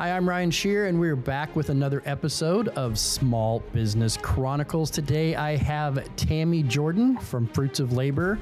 Hi, 0.00 0.16
I'm 0.16 0.26
Ryan 0.26 0.50
Sherrer, 0.50 0.88
and 0.88 0.98
we're 0.98 1.14
back 1.14 1.54
with 1.54 1.68
another 1.68 2.02
episode 2.06 2.68
of 2.68 2.98
Small 2.98 3.60
Business 3.74 4.16
Chronicles. 4.16 4.90
Today, 4.90 5.36
I 5.36 5.56
have 5.56 6.02
Tammy 6.16 6.62
Jordan 6.62 7.18
from 7.18 7.46
Fruits 7.46 7.80
of 7.80 7.92
Labor 7.92 8.38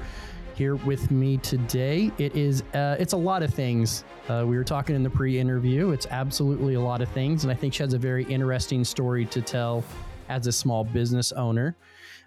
here 0.55 0.77
with 0.77 1.11
me 1.11 1.35
today. 1.35 2.13
It 2.17 2.33
is 2.33 2.61
uh, 2.73 2.95
it's 2.97 3.11
a 3.11 3.17
lot 3.17 3.43
of 3.43 3.53
things. 3.53 4.05
Uh, 4.29 4.45
we 4.47 4.55
were 4.55 4.63
talking 4.63 4.95
in 4.95 5.03
the 5.03 5.09
pre-interview. 5.09 5.91
It's 5.91 6.07
absolutely 6.11 6.75
a 6.75 6.79
lot 6.79 7.01
of 7.01 7.09
things, 7.09 7.43
and 7.43 7.51
I 7.51 7.55
think 7.55 7.73
she 7.73 7.83
has 7.83 7.91
a 7.91 7.99
very 7.99 8.23
interesting 8.23 8.85
story 8.85 9.25
to 9.25 9.41
tell 9.41 9.83
as 10.29 10.47
a 10.47 10.53
small 10.53 10.85
business 10.85 11.33
owner. 11.33 11.75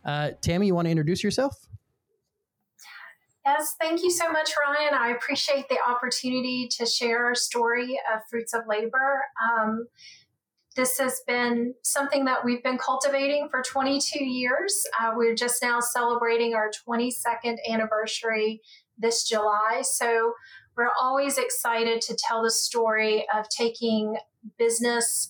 Uh, 0.05 0.33
Tammy, 0.43 0.67
you 0.67 0.75
want 0.75 0.85
to 0.85 0.91
introduce 0.91 1.25
yourself? 1.25 1.69
Yes, 3.45 3.75
thank 3.81 4.03
you 4.03 4.11
so 4.11 4.31
much, 4.31 4.53
Ryan. 4.57 4.95
I 4.95 5.11
appreciate 5.11 5.69
the 5.69 5.79
opportunity 5.87 6.69
to 6.79 6.87
share 6.87 7.27
our 7.27 7.35
story 7.35 7.99
of 8.13 8.21
Fruits 8.31 8.55
of 8.55 8.63
Labor. 8.69 9.23
Um, 9.51 9.89
this 10.77 10.99
has 10.99 11.21
been 11.27 11.75
something 11.83 12.25
that 12.27 12.45
we've 12.45 12.63
been 12.63 12.79
cultivating 12.79 13.49
for 13.51 13.63
22 13.63 14.25
years. 14.25 14.85
Uh, 14.99 15.13
we're 15.17 15.35
just 15.35 15.61
now 15.61 15.81
celebrating 15.81 16.55
our 16.55 16.71
22nd 16.89 17.57
anniversary 17.69 18.63
this 18.97 19.29
July. 19.29 19.83
So 19.83 20.35
we're 20.77 20.93
always 21.01 21.37
excited 21.37 22.01
to 22.03 22.17
tell 22.17 22.43
the 22.43 22.51
story 22.51 23.27
of 23.35 23.49
taking 23.49 24.17
business 24.57 25.29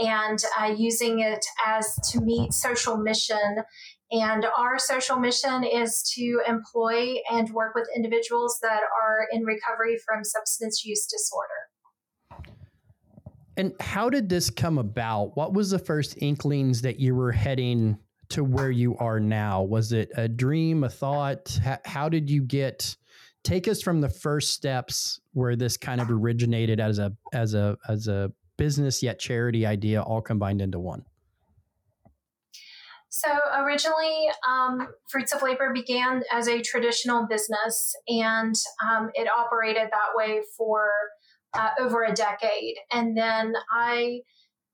and 0.00 0.38
uh, 0.58 0.74
using 0.76 1.20
it 1.20 1.44
as 1.66 1.96
to 2.10 2.20
meet 2.20 2.52
social 2.52 2.96
mission 2.96 3.62
and 4.10 4.46
our 4.56 4.78
social 4.78 5.16
mission 5.16 5.64
is 5.64 6.02
to 6.14 6.40
employ 6.46 7.16
and 7.30 7.50
work 7.50 7.74
with 7.74 7.88
individuals 7.94 8.58
that 8.62 8.80
are 9.02 9.26
in 9.32 9.44
recovery 9.44 9.98
from 10.06 10.24
substance 10.24 10.84
use 10.84 11.06
disorder. 11.06 12.44
And 13.58 13.72
how 13.80 14.08
did 14.08 14.28
this 14.28 14.50
come 14.50 14.78
about? 14.78 15.36
What 15.36 15.52
was 15.52 15.70
the 15.70 15.78
first 15.78 16.16
inklings 16.22 16.80
that 16.82 17.00
you 17.00 17.14
were 17.14 17.32
heading 17.32 17.98
to 18.30 18.44
where 18.44 18.70
you 18.70 18.96
are 18.98 19.18
now? 19.18 19.62
Was 19.62 19.92
it 19.92 20.10
a 20.16 20.28
dream, 20.28 20.84
a 20.84 20.88
thought? 20.88 21.58
How 21.84 22.08
did 22.08 22.30
you 22.30 22.42
get? 22.42 22.96
Take 23.42 23.66
us 23.68 23.82
from 23.82 24.00
the 24.00 24.08
first 24.08 24.52
steps 24.52 25.20
where 25.32 25.56
this 25.56 25.76
kind 25.76 26.00
of 26.00 26.10
originated 26.10 26.80
as 26.80 26.98
a 26.98 27.12
as 27.32 27.54
a 27.54 27.76
as 27.88 28.06
a 28.08 28.30
business 28.56 29.02
yet 29.02 29.18
charity 29.18 29.64
idea 29.66 30.02
all 30.02 30.20
combined 30.20 30.60
into 30.60 30.78
one. 30.78 31.04
So 33.10 33.28
originally, 33.56 34.28
um, 34.46 34.88
Fruits 35.10 35.32
of 35.32 35.42
Labor 35.42 35.72
began 35.72 36.22
as 36.32 36.46
a 36.46 36.60
traditional 36.60 37.26
business, 37.26 37.94
and 38.06 38.54
um, 38.86 39.10
it 39.14 39.28
operated 39.28 39.88
that 39.90 40.14
way 40.14 40.42
for 40.56 40.90
uh, 41.54 41.70
over 41.80 42.04
a 42.04 42.12
decade. 42.12 42.76
And 42.92 43.16
then 43.16 43.54
I, 43.72 44.20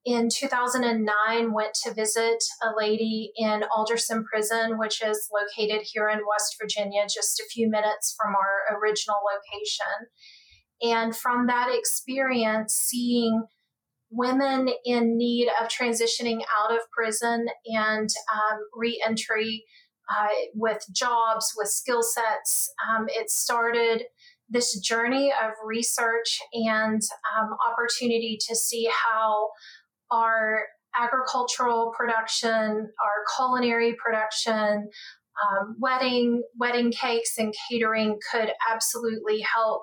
in 0.04 0.28
2009, 0.34 1.52
went 1.52 1.74
to 1.84 1.94
visit 1.94 2.42
a 2.62 2.76
lady 2.76 3.30
in 3.36 3.62
Alderson 3.74 4.24
Prison, 4.24 4.78
which 4.78 5.00
is 5.00 5.28
located 5.32 5.86
here 5.92 6.08
in 6.08 6.18
West 6.28 6.56
Virginia, 6.60 7.04
just 7.04 7.38
a 7.38 7.48
few 7.52 7.70
minutes 7.70 8.16
from 8.20 8.34
our 8.34 8.78
original 8.78 9.18
location. 9.32 10.08
And 10.82 11.16
from 11.16 11.46
that 11.46 11.68
experience, 11.72 12.74
seeing 12.74 13.44
women 14.16 14.68
in 14.84 15.16
need 15.16 15.48
of 15.60 15.68
transitioning 15.68 16.40
out 16.58 16.72
of 16.72 16.78
prison 16.96 17.46
and 17.66 18.08
um, 18.32 18.58
reentry 18.74 19.64
uh, 20.10 20.28
with 20.54 20.84
jobs, 20.92 21.52
with 21.56 21.68
skill 21.68 22.02
sets. 22.02 22.70
Um, 22.88 23.06
it 23.08 23.30
started 23.30 24.04
this 24.48 24.78
journey 24.80 25.32
of 25.32 25.52
research 25.64 26.38
and 26.52 27.00
um, 27.36 27.50
opportunity 27.70 28.38
to 28.48 28.54
see 28.54 28.88
how 28.90 29.48
our 30.10 30.64
agricultural 30.96 31.92
production, 31.96 32.50
our 32.50 33.24
culinary 33.36 33.96
production, 34.02 34.88
um, 35.42 35.76
wedding 35.80 36.42
wedding 36.56 36.92
cakes 36.92 37.32
and 37.38 37.52
catering 37.68 38.18
could 38.30 38.52
absolutely 38.70 39.40
help 39.40 39.82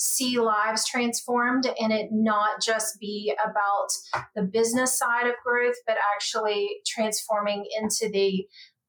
see 0.00 0.38
lives 0.38 0.88
transformed 0.88 1.66
and 1.78 1.92
it 1.92 2.08
not 2.10 2.62
just 2.62 2.98
be 2.98 3.34
about 3.44 3.88
the 4.34 4.42
business 4.42 4.98
side 4.98 5.26
of 5.26 5.34
growth, 5.44 5.74
but 5.86 5.98
actually 6.14 6.68
transforming 6.86 7.66
into 7.78 8.08
the 8.10 8.46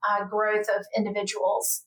uh, 0.09 0.23
growth 0.23 0.66
of 0.73 0.85
individuals. 0.95 1.83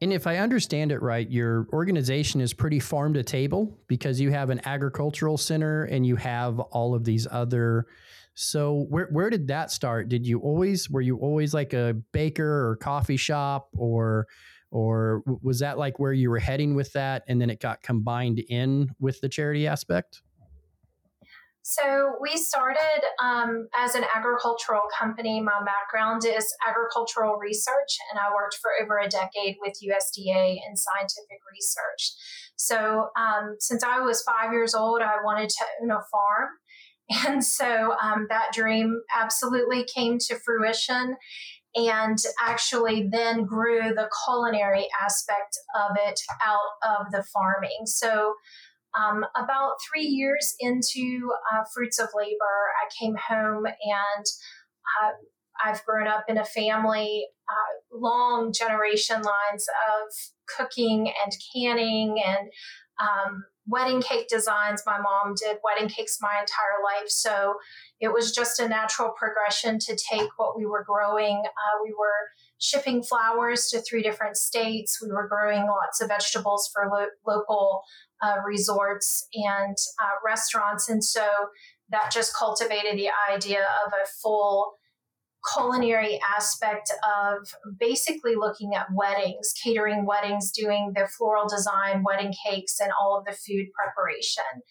And 0.00 0.12
if 0.12 0.28
I 0.28 0.36
understand 0.36 0.92
it 0.92 1.02
right, 1.02 1.28
your 1.28 1.66
organization 1.72 2.40
is 2.40 2.54
pretty 2.54 2.78
farm 2.78 3.12
to 3.14 3.24
table 3.24 3.76
because 3.88 4.20
you 4.20 4.30
have 4.30 4.50
an 4.50 4.60
agricultural 4.64 5.36
center 5.36 5.82
and 5.82 6.06
you 6.06 6.14
have 6.14 6.60
all 6.60 6.94
of 6.94 7.04
these 7.04 7.26
other. 7.28 7.86
So 8.34 8.86
where 8.88 9.08
where 9.10 9.30
did 9.30 9.48
that 9.48 9.72
start? 9.72 10.08
Did 10.08 10.28
you 10.28 10.38
always 10.38 10.88
were 10.88 11.00
you 11.00 11.18
always 11.18 11.52
like 11.52 11.72
a 11.72 11.96
baker 12.12 12.68
or 12.68 12.76
coffee 12.76 13.16
shop 13.16 13.68
or 13.76 14.28
or 14.70 15.22
was 15.42 15.58
that 15.60 15.78
like 15.78 15.98
where 15.98 16.12
you 16.12 16.30
were 16.30 16.38
heading 16.38 16.74
with 16.74 16.92
that 16.92 17.24
and 17.28 17.40
then 17.40 17.50
it 17.50 17.60
got 17.60 17.82
combined 17.82 18.38
in 18.48 18.90
with 18.98 19.20
the 19.20 19.28
charity 19.28 19.66
aspect? 19.66 20.22
So 21.62 22.16
we 22.20 22.36
started 22.36 23.04
um, 23.22 23.68
as 23.76 23.94
an 23.94 24.04
agricultural 24.14 24.82
company. 24.98 25.40
My 25.40 25.60
background 25.64 26.22
is 26.24 26.52
agricultural 26.66 27.36
research 27.36 27.98
and 28.10 28.18
i 28.18 28.34
worked 28.34 28.56
for 28.60 28.70
over 28.82 28.98
a 28.98 29.08
decade 29.08 29.56
with 29.60 29.74
usda 29.74 30.56
in 30.66 30.76
scientific 30.76 31.38
research. 31.52 32.12
So 32.56 33.08
um, 33.16 33.56
since 33.58 33.84
i 33.84 34.00
was 34.00 34.22
five 34.22 34.52
years 34.52 34.74
old 34.74 35.02
i 35.02 35.22
wanted 35.22 35.50
to 35.50 35.64
own 35.82 35.90
a 35.90 36.00
farm. 36.10 36.48
And 37.26 37.44
so 37.44 37.96
um, 38.00 38.26
that 38.30 38.52
dream 38.52 39.00
absolutely 39.20 39.84
came 39.84 40.18
to 40.20 40.38
fruition 40.38 41.16
and 41.74 42.18
actually 42.42 43.08
then 43.10 43.44
grew 43.44 43.94
the 43.94 44.10
culinary 44.24 44.88
aspect 45.02 45.58
of 45.76 45.96
it 45.96 46.20
out 46.44 46.98
of 46.98 47.12
the 47.12 47.22
farming. 47.32 47.86
So, 47.86 48.34
um, 48.98 49.24
about 49.36 49.76
three 49.88 50.06
years 50.06 50.56
into 50.58 51.30
uh, 51.52 51.62
Fruits 51.72 52.00
of 52.00 52.08
Labor, 52.12 52.34
I 52.82 52.88
came 52.98 53.14
home 53.14 53.66
and 53.66 54.24
uh, 55.00 55.12
I've 55.64 55.84
grown 55.84 56.08
up 56.08 56.24
in 56.28 56.38
a 56.38 56.44
family, 56.44 57.26
uh, 57.48 57.96
long 57.96 58.52
generation 58.52 59.22
lines 59.22 59.66
of 59.68 60.12
cooking 60.56 61.12
and 61.24 61.32
canning 61.54 62.20
and 62.26 62.48
um, 63.00 63.44
wedding 63.66 64.02
cake 64.02 64.28
designs. 64.28 64.82
My 64.86 64.98
mom 64.98 65.34
did 65.34 65.58
wedding 65.62 65.88
cakes 65.88 66.18
my 66.20 66.40
entire 66.40 66.82
life. 66.82 67.08
So 67.08 67.54
it 68.00 68.12
was 68.12 68.32
just 68.32 68.58
a 68.58 68.68
natural 68.68 69.10
progression 69.10 69.78
to 69.80 69.96
take 70.10 70.28
what 70.36 70.56
we 70.56 70.66
were 70.66 70.84
growing. 70.84 71.42
Uh, 71.44 71.78
we 71.84 71.94
were 71.96 72.30
shipping 72.58 73.02
flowers 73.02 73.68
to 73.68 73.80
three 73.80 74.02
different 74.02 74.36
states. 74.36 75.00
We 75.02 75.12
were 75.12 75.28
growing 75.28 75.66
lots 75.66 76.00
of 76.00 76.08
vegetables 76.08 76.70
for 76.72 76.88
lo- 76.90 77.06
local 77.26 77.82
uh, 78.22 78.36
resorts 78.46 79.26
and 79.34 79.76
uh, 80.02 80.16
restaurants. 80.24 80.88
And 80.88 81.02
so 81.02 81.26
that 81.90 82.10
just 82.12 82.36
cultivated 82.36 82.98
the 82.98 83.10
idea 83.32 83.66
of 83.86 83.92
a 83.92 84.06
full 84.22 84.74
culinary 85.54 86.20
aspect 86.36 86.92
of 87.04 87.48
basically 87.78 88.34
looking 88.36 88.74
at 88.74 88.86
weddings, 88.94 89.52
catering 89.62 90.04
weddings, 90.06 90.50
doing 90.50 90.92
the 90.94 91.08
floral 91.16 91.48
design, 91.48 92.02
wedding 92.04 92.32
cakes, 92.46 92.78
and 92.80 92.90
all 93.00 93.18
of 93.18 93.24
the 93.24 93.32
food 93.32 93.66
preparation. 93.72 94.62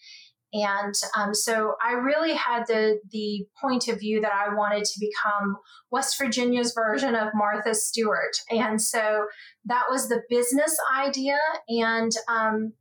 And 0.52 0.94
um, 1.16 1.32
so 1.32 1.74
I 1.84 1.92
really 1.92 2.34
had 2.34 2.66
the 2.66 2.98
the 3.12 3.46
point 3.60 3.86
of 3.86 4.00
view 4.00 4.20
that 4.20 4.32
I 4.32 4.52
wanted 4.54 4.84
to 4.84 5.00
become 5.00 5.56
West 5.92 6.18
Virginia's 6.18 6.72
version 6.72 7.14
of 7.14 7.28
Martha 7.34 7.74
Stewart, 7.74 8.36
and 8.50 8.82
so 8.82 9.26
that 9.66 9.84
was 9.88 10.08
the 10.08 10.22
business 10.28 10.76
idea, 10.98 11.36
and 11.68 12.10
um, 12.28 12.72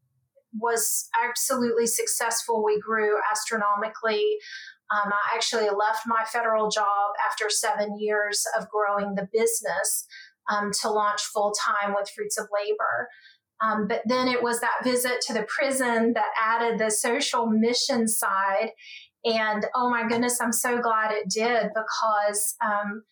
was 0.58 1.10
absolutely 1.24 1.86
successful. 1.86 2.64
We 2.64 2.80
grew 2.80 3.18
astronomically. 3.32 4.26
Um, 4.92 5.12
I 5.12 5.36
actually 5.36 5.70
left 5.70 6.08
my 6.08 6.24
federal 6.32 6.70
job 6.70 7.12
after 7.26 7.50
seven 7.50 8.00
years 8.00 8.44
of 8.58 8.68
growing 8.70 9.16
the 9.16 9.28
business 9.32 10.08
um, 10.52 10.72
to 10.82 10.90
launch 10.90 11.22
full 11.22 11.54
time 11.54 11.94
with 11.96 12.10
Fruits 12.10 12.40
of 12.40 12.48
Labor. 12.54 13.10
Um, 13.62 13.88
but 13.88 14.02
then 14.06 14.28
it 14.28 14.42
was 14.42 14.62
that 14.62 14.84
visit 14.84 15.22
to 15.28 15.34
the 15.34 15.46
prison 15.48 16.14
that 16.14 16.32
added 16.42 16.80
the 16.80 16.90
social 16.90 17.46
mission 17.46 18.08
side. 18.08 18.72
And 19.26 19.66
oh 19.76 19.90
my 19.90 20.08
goodness, 20.08 20.40
I'm 20.42 20.54
so 20.54 20.80
glad 20.80 21.12
it 21.12 21.30
did 21.30 21.70
because 21.76 22.56
um, 22.66 23.04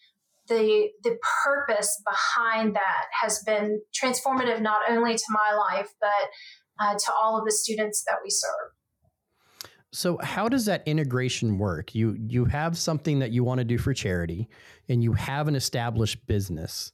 the 0.48 0.90
the 1.04 1.18
purpose 1.46 2.02
behind 2.06 2.76
that 2.76 3.06
has 3.22 3.44
been 3.44 3.82
transformative 3.94 4.62
not 4.62 4.82
only 4.90 5.16
to 5.16 5.24
my 5.30 5.56
life 5.56 5.90
but 6.00 6.10
uh, 6.80 6.94
to 6.94 7.12
all 7.12 7.38
of 7.38 7.46
the 7.46 7.52
students 7.52 8.04
that 8.08 8.18
we 8.24 8.30
serve. 8.30 8.72
So 9.92 10.18
how 10.22 10.50
does 10.50 10.66
that 10.66 10.84
integration 10.86 11.58
work? 11.58 11.96
You 11.96 12.18
you 12.28 12.46
have 12.46 12.78
something 12.78 13.20
that 13.20 13.32
you 13.32 13.44
want 13.44 13.60
to 13.60 13.64
do 13.64 13.78
for 13.78 13.94
charity 13.94 14.50
and 14.90 15.04
you 15.04 15.14
have 15.14 15.48
an 15.48 15.56
established 15.56 16.26
business. 16.28 16.92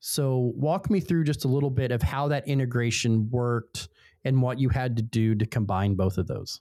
So, 0.00 0.52
walk 0.56 0.90
me 0.90 0.98
through 0.98 1.24
just 1.24 1.44
a 1.44 1.48
little 1.48 1.70
bit 1.70 1.92
of 1.92 2.02
how 2.02 2.28
that 2.28 2.48
integration 2.48 3.30
worked 3.30 3.88
and 4.24 4.42
what 4.42 4.58
you 4.58 4.68
had 4.68 4.96
to 4.96 5.02
do 5.02 5.34
to 5.36 5.46
combine 5.46 5.94
both 5.94 6.18
of 6.18 6.26
those. 6.26 6.60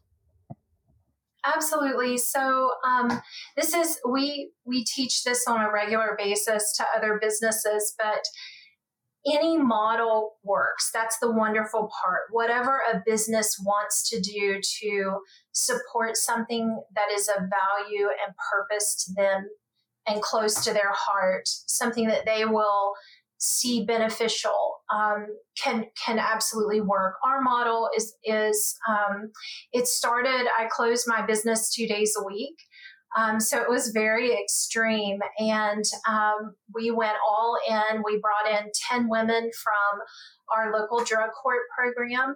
Absolutely. 1.44 2.18
So 2.18 2.72
um, 2.86 3.22
this 3.58 3.74
is 3.74 4.00
we 4.08 4.52
we 4.64 4.84
teach 4.84 5.24
this 5.24 5.46
on 5.48 5.62
a 5.62 5.72
regular 5.72 6.16
basis 6.18 6.72
to 6.78 6.86
other 6.96 7.18
businesses, 7.20 7.96
but 7.98 8.24
any 9.26 9.58
model 9.58 10.34
works. 10.44 10.92
That's 10.94 11.18
the 11.20 11.32
wonderful 11.32 11.90
part. 12.04 12.22
Whatever 12.32 12.82
a 12.92 13.02
business 13.06 13.58
wants 13.64 14.08
to 14.10 14.20
do 14.20 14.60
to 14.82 15.20
support 15.54 16.18
something 16.18 16.82
that 16.96 17.12
is 17.12 17.28
of 17.28 17.36
value 17.36 18.08
and 18.26 18.36
purpose 18.52 19.04
to 19.06 19.14
them 19.14 19.50
and 20.08 20.22
close 20.22 20.64
to 20.64 20.74
their 20.74 20.92
heart, 20.92 21.44
something 21.46 22.08
that 22.08 22.26
they 22.26 22.46
will 22.46 22.94
see 23.38 23.86
beneficial 23.86 24.82
um, 24.94 25.26
can 25.62 25.86
can 26.06 26.20
absolutely 26.20 26.80
work. 26.80 27.16
Our 27.26 27.42
model 27.42 27.90
is 27.96 28.16
is 28.24 28.76
um, 28.90 29.32
it 29.74 29.88
started. 29.88 30.48
I 30.58 30.68
closed 30.70 31.06
my 31.08 31.26
business 31.26 31.74
two 31.74 31.88
days 31.88 32.16
a 32.20 32.26
week. 32.26 32.56
Um, 33.18 33.40
so 33.40 33.60
it 33.62 33.70
was 33.70 33.90
very 33.90 34.32
extreme. 34.32 35.20
And 35.38 35.84
um, 36.08 36.56
we 36.74 36.92
went 36.92 37.18
all 37.28 37.58
in. 37.68 38.04
We 38.06 38.22
brought 38.22 38.58
in 38.58 38.72
10 38.90 39.10
women 39.10 39.52
from 39.64 40.02
our 40.56 40.72
local 40.72 41.04
drug 41.04 41.32
court 41.32 41.64
program. 41.78 42.36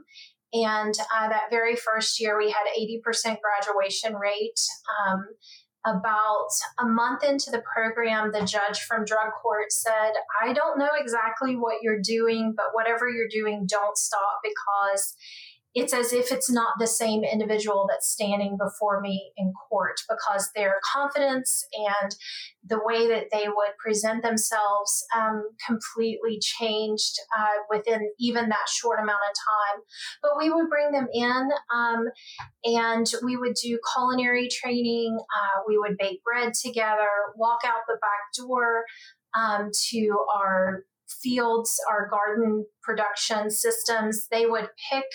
And 0.63 0.93
uh, 1.13 1.29
that 1.29 1.49
very 1.49 1.75
first 1.75 2.19
year, 2.19 2.37
we 2.37 2.49
had 2.49 2.63
80% 2.79 3.37
graduation 3.41 4.15
rate. 4.15 4.59
Um, 5.05 5.25
about 5.85 6.49
a 6.79 6.85
month 6.85 7.23
into 7.23 7.51
the 7.51 7.61
program, 7.61 8.31
the 8.31 8.43
judge 8.43 8.79
from 8.87 9.05
drug 9.05 9.29
court 9.39 9.71
said, 9.71 10.13
I 10.41 10.51
don't 10.51 10.79
know 10.79 10.89
exactly 10.99 11.55
what 11.55 11.83
you're 11.83 12.01
doing, 12.01 12.55
but 12.57 12.73
whatever 12.73 13.07
you're 13.07 13.29
doing, 13.29 13.67
don't 13.69 13.95
stop 13.95 14.39
because 14.43 15.13
it's 15.75 15.93
as 15.93 16.13
if 16.13 16.31
it's 16.31 16.49
not 16.49 16.75
the 16.79 16.87
same 16.87 17.23
individual 17.25 17.85
that's 17.89 18.09
standing 18.09 18.57
before 18.57 19.01
me 19.01 19.33
in 19.35 19.51
court 19.69 19.97
because 20.09 20.49
their 20.55 20.79
confidence 20.93 21.65
and 22.01 22.15
the 22.65 22.79
way 22.81 23.09
that 23.09 23.25
they 23.31 23.47
would 23.47 23.77
present 23.77 24.23
themselves 24.23 25.03
um, 25.15 25.43
completely 25.67 26.39
changed 26.39 27.15
uh, 27.37 27.61
within 27.69 28.09
even 28.19 28.47
that 28.47 28.69
short 28.69 28.99
amount 28.99 29.19
of 29.29 29.35
time. 29.35 29.83
But 30.23 30.31
we 30.37 30.49
would 30.49 30.69
bring 30.69 30.91
them 30.93 31.07
in 31.13 31.49
um, 31.73 32.05
and 32.63 33.05
we 33.21 33.35
would 33.35 33.55
do 33.61 33.77
culinary 33.93 34.47
training. 34.47 35.17
Uh, 35.19 35.61
we 35.67 35.77
would 35.77 35.97
bake 35.97 36.23
bread 36.23 36.53
together, 36.53 37.09
walk 37.35 37.59
out 37.65 37.81
the 37.85 37.97
back 38.01 38.47
door 38.47 38.85
um, 39.37 39.71
to 39.91 40.17
our 40.33 40.85
fields, 41.21 41.77
our 41.89 42.07
garden 42.09 42.65
production 42.81 43.51
systems. 43.51 44.27
They 44.31 44.45
would 44.45 44.69
pick 44.91 45.05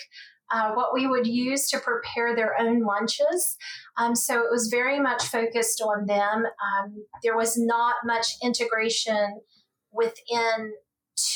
uh, 0.53 0.71
what 0.73 0.93
we 0.93 1.07
would 1.07 1.27
use 1.27 1.69
to 1.69 1.79
prepare 1.79 2.35
their 2.35 2.59
own 2.59 2.83
lunches. 2.83 3.57
Um, 3.97 4.15
so 4.15 4.39
it 4.39 4.51
was 4.51 4.67
very 4.67 4.99
much 4.99 5.23
focused 5.23 5.81
on 5.81 6.05
them. 6.05 6.45
Um, 6.45 7.05
there 7.23 7.37
was 7.37 7.57
not 7.57 7.95
much 8.05 8.27
integration 8.43 9.41
within 9.91 10.73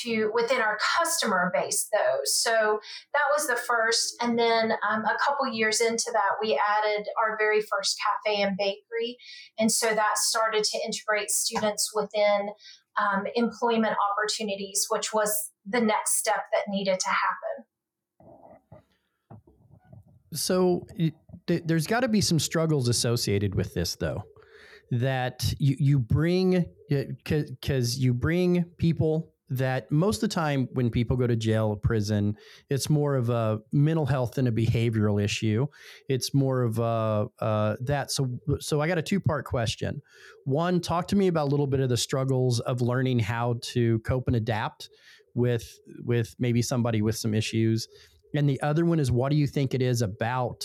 to 0.02 0.32
within 0.34 0.62
our 0.62 0.78
customer 0.98 1.52
base 1.54 1.90
though 1.92 2.20
so 2.24 2.80
that 3.14 3.24
was 3.36 3.46
the 3.46 3.56
first 3.56 4.16
and 4.22 4.40
then 4.40 4.72
um, 4.90 5.04
a 5.04 5.18
couple 5.24 5.48
years 5.52 5.82
into 5.82 6.10
that 6.12 6.38
we 6.42 6.60
added 6.78 7.06
our 7.22 7.38
very 7.38 7.62
first 7.62 8.00
cafe 8.02 8.42
and 8.42 8.58
bakery 8.58 9.18
and 9.60 9.72
so 9.72 9.94
that 9.94 10.18
started 10.18 10.64
to 10.64 10.80
integrate 10.86 11.30
students 11.30 11.92
within 11.94 12.50
um, 12.98 13.26
employment 13.36 13.96
opportunities 14.12 14.86
which 14.90 15.14
was 15.14 15.52
the 15.66 15.82
next 15.82 16.18
step 16.18 16.46
that 16.54 16.72
needed 16.72 17.00
to 17.00 17.10
happen 17.10 17.66
so 20.36 20.86
th- 21.48 21.64
there's 21.66 21.88
got 21.88 22.02
to 22.02 22.08
be 22.08 22.22
some 22.22 22.40
struggles 22.40 22.88
associated 22.88 23.56
with 23.56 23.74
this, 23.74 23.96
though. 23.96 24.24
That 24.92 25.54
you 25.58 25.76
you 25.80 26.00
bring 26.00 26.66
because 26.90 27.98
you 27.98 28.14
bring 28.14 28.66
people 28.78 29.34
that 29.50 29.92
most 29.92 30.18
of 30.18 30.30
the 30.30 30.34
time 30.34 30.68
when 30.74 30.90
people 30.90 31.16
go 31.18 31.28
to 31.28 31.36
jail 31.36 31.68
or 31.68 31.76
prison, 31.76 32.36
it's 32.70 32.90
more 32.90 33.16
of 33.16 33.30
a 33.30 33.60
mental 33.72 34.06
health 34.06 34.34
than 34.34 34.48
a 34.48 34.52
behavioral 34.52 35.24
issue. 35.24 35.68
It's 36.10 36.34
more 36.34 36.64
of 36.64 36.80
a, 36.80 37.28
uh, 37.40 37.76
that. 37.82 38.12
So, 38.12 38.40
so 38.60 38.82
I 38.82 38.88
got 38.88 38.98
a 38.98 39.04
two 39.04 39.20
part 39.20 39.46
question. 39.46 40.02
One, 40.46 40.82
talk 40.82 41.08
to 41.10 41.16
me 41.16 41.28
about 41.28 41.48
a 41.48 41.52
little 41.52 41.68
bit 41.68 41.80
of 41.80 41.90
the 41.90 41.98
struggles 41.98 42.60
of 42.62 42.82
learning 42.82 43.20
how 43.20 43.56
to 43.62 44.00
cope 44.00 44.28
and 44.28 44.36
adapt 44.36 44.90
with 45.36 45.80
with 46.04 46.36
maybe 46.40 46.62
somebody 46.62 47.02
with 47.02 47.18
some 47.18 47.34
issues, 47.34 47.88
and 48.38 48.50
the 48.50 48.62
other 48.62 48.86
one 48.86 49.00
is 49.00 49.12
what 49.12 49.32
do 49.32 49.38
you 49.38 49.48
think 49.48 49.74
it 49.74 49.82
is 49.82 50.02
about 50.02 50.64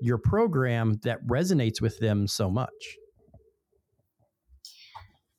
your 0.00 0.18
program 0.18 0.94
that 1.02 1.18
resonates 1.26 1.80
with 1.80 1.98
them 1.98 2.26
so 2.26 2.50
much? 2.50 2.96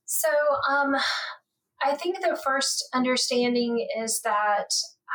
So, 0.06 0.30
um, 0.70 0.96
I 1.81 1.96
think 1.96 2.20
the 2.20 2.38
first 2.44 2.88
understanding 2.94 3.88
is 4.02 4.22
that 4.24 4.68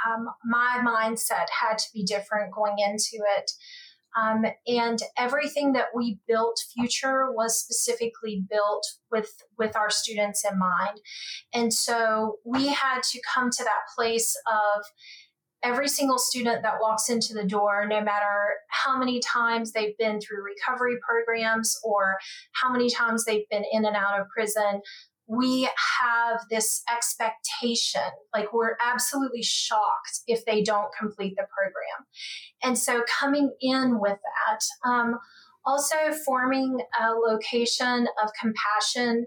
um, 0.06 0.28
my 0.44 0.80
mindset 0.84 1.46
had 1.60 1.78
to 1.78 1.86
be 1.92 2.04
different 2.04 2.54
going 2.54 2.76
into 2.78 3.24
it. 3.36 3.50
Um, 4.16 4.44
and 4.68 5.00
everything 5.18 5.72
that 5.72 5.86
we 5.94 6.20
built 6.28 6.60
future 6.72 7.32
was 7.32 7.60
specifically 7.60 8.44
built 8.48 8.86
with 9.10 9.42
with 9.58 9.74
our 9.74 9.90
students 9.90 10.44
in 10.48 10.56
mind 10.56 11.00
and 11.52 11.74
so 11.74 12.36
we 12.44 12.68
had 12.68 13.02
to 13.10 13.20
come 13.34 13.50
to 13.50 13.64
that 13.64 13.88
place 13.96 14.36
of 14.46 14.84
every 15.64 15.88
single 15.88 16.18
student 16.18 16.62
that 16.62 16.74
walks 16.80 17.08
into 17.08 17.32
the 17.32 17.44
door, 17.44 17.86
no 17.88 18.00
matter 18.00 18.54
how 18.68 18.98
many 18.98 19.20
times 19.20 19.72
they've 19.72 19.96
been 19.98 20.20
through 20.20 20.44
recovery 20.44 20.96
programs 21.06 21.78
or 21.82 22.16
how 22.52 22.70
many 22.70 22.90
times 22.90 23.24
they've 23.24 23.48
been 23.50 23.64
in 23.72 23.84
and 23.84 23.96
out 23.96 24.20
of 24.20 24.26
prison, 24.28 24.82
we 25.26 25.68
have 26.02 26.40
this 26.50 26.82
expectation 26.94 28.02
like 28.34 28.52
we're 28.52 28.76
absolutely 28.84 29.42
shocked 29.42 30.20
if 30.26 30.44
they 30.44 30.62
don't 30.62 30.92
complete 30.98 31.34
the 31.36 31.46
program. 31.56 32.06
And 32.62 32.78
so 32.78 33.02
coming 33.20 33.50
in 33.60 34.00
with 34.00 34.18
that 34.18 34.88
um, 34.88 35.18
also 35.64 35.96
forming 36.26 36.78
a 37.00 37.12
location 37.12 38.06
of 38.22 38.30
compassion 38.38 39.26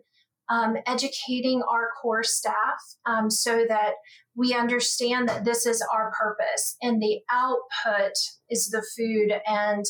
um, 0.50 0.78
educating 0.86 1.62
our 1.70 1.90
core 2.02 2.24
staff 2.24 2.80
um, 3.06 3.30
so 3.30 3.66
that 3.68 3.94
we 4.38 4.54
understand 4.54 5.28
that 5.28 5.44
this 5.44 5.66
is 5.66 5.84
our 5.92 6.12
purpose 6.18 6.78
and 6.82 7.02
the 7.02 7.20
output 7.32 8.14
is 8.50 8.70
the 8.70 8.86
food 8.96 9.34
and 9.48 9.84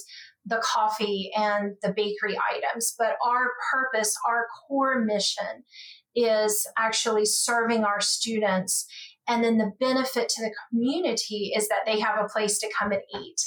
the 0.45 0.63
coffee 0.63 1.29
and 1.35 1.75
the 1.81 1.89
bakery 1.89 2.37
items. 2.55 2.95
But 2.97 3.17
our 3.23 3.49
purpose, 3.71 4.15
our 4.25 4.47
core 4.67 5.03
mission 5.03 5.65
is 6.15 6.65
actually 6.77 7.25
serving 7.25 7.83
our 7.83 7.99
students. 7.99 8.87
And 9.27 9.43
then 9.43 9.57
the 9.57 9.73
benefit 9.81 10.29
to 10.29 10.41
the 10.41 10.53
community 10.69 11.51
is 11.53 11.67
that 11.67 11.85
they 11.85 11.99
have 11.99 12.17
a 12.17 12.29
place 12.29 12.57
to 12.59 12.71
come 12.79 12.93
and 12.93 13.01
eat. 13.21 13.41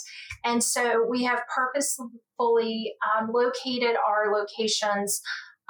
And 0.44 0.62
so 0.62 1.06
we 1.08 1.24
have 1.24 1.40
purposefully 1.54 2.92
um, 3.18 3.30
located 3.32 3.96
our 4.06 4.34
locations 4.34 5.22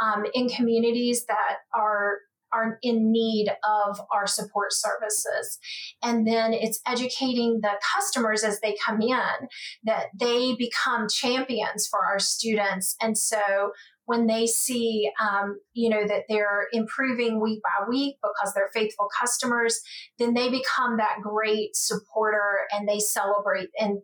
um, 0.02 0.24
in 0.34 0.48
communities 0.48 1.26
that 1.26 1.58
are 1.72 2.18
are 2.52 2.78
in 2.82 3.10
need 3.10 3.48
of 3.64 4.00
our 4.12 4.26
support 4.26 4.72
services. 4.72 5.58
And 6.02 6.26
then 6.26 6.52
it's 6.52 6.80
educating 6.86 7.60
the 7.62 7.72
customers 7.94 8.42
as 8.44 8.60
they 8.60 8.76
come 8.84 9.00
in 9.00 9.48
that 9.84 10.06
they 10.18 10.54
become 10.56 11.08
champions 11.08 11.86
for 11.86 12.04
our 12.04 12.18
students. 12.18 12.96
And 13.00 13.16
so 13.16 13.72
when 14.10 14.26
they 14.26 14.44
see, 14.46 15.08
um, 15.20 15.60
you 15.72 15.88
know, 15.88 16.04
that 16.04 16.24
they're 16.28 16.66
improving 16.72 17.40
week 17.40 17.60
by 17.62 17.88
week 17.88 18.16
because 18.20 18.52
they're 18.54 18.70
faithful 18.74 19.08
customers, 19.20 19.80
then 20.18 20.34
they 20.34 20.48
become 20.48 20.96
that 20.96 21.18
great 21.22 21.76
supporter 21.76 22.66
and 22.72 22.88
they 22.88 22.98
celebrate. 22.98 23.68
And 23.78 23.98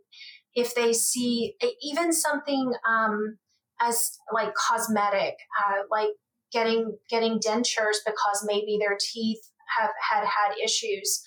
if 0.55 0.76
they 0.76 0.93
see 0.93 1.57
even 1.83 2.12
something 2.12 2.73
um, 2.88 3.38
as 3.81 4.19
like 4.33 4.55
cosmetic, 4.55 5.35
uh, 5.59 5.83
like 5.91 6.11
getting 6.53 6.97
getting 7.09 7.38
dentures 7.38 7.99
because 8.05 8.45
maybe 8.47 8.79
their 8.81 8.97
teeth 8.99 9.41
have 9.79 9.91
had 10.11 10.25
had 10.25 10.55
issues. 10.62 11.23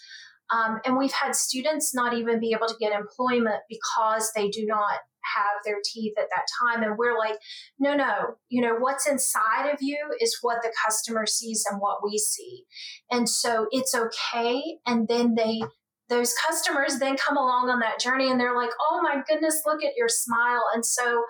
Um, 0.51 0.79
and 0.83 0.97
we've 0.97 1.13
had 1.13 1.35
students 1.35 1.93
not 1.93 2.15
even 2.15 2.39
be 2.39 2.53
able 2.53 2.67
to 2.67 2.75
get 2.79 2.91
employment 2.91 3.61
because 3.69 4.31
they 4.35 4.49
do 4.49 4.65
not 4.65 4.99
have 5.35 5.63
their 5.63 5.77
teeth 5.83 6.13
at 6.17 6.27
that 6.31 6.45
time. 6.61 6.83
And 6.83 6.97
we're 6.97 7.17
like, 7.17 7.37
no, 7.79 7.95
no, 7.95 8.35
you 8.49 8.61
know, 8.61 8.75
what's 8.79 9.07
inside 9.07 9.69
of 9.71 9.77
you 9.81 9.97
is 10.19 10.39
what 10.41 10.61
the 10.63 10.73
customer 10.85 11.25
sees 11.25 11.65
and 11.69 11.79
what 11.79 11.99
we 12.03 12.17
see. 12.17 12.63
And 13.11 13.29
so 13.29 13.67
it's 13.71 13.93
okay. 13.93 14.61
And 14.87 15.07
then 15.07 15.35
they 15.35 15.61
those 16.09 16.33
customers 16.33 16.97
then 16.99 17.15
come 17.17 17.37
along 17.37 17.69
on 17.69 17.79
that 17.79 17.99
journey 17.99 18.29
and 18.29 18.39
they're 18.39 18.55
like, 18.55 18.71
oh 18.89 18.99
my 19.01 19.21
goodness, 19.27 19.61
look 19.65 19.83
at 19.83 19.95
your 19.95 20.09
smile. 20.09 20.63
And 20.73 20.85
so 20.85 21.23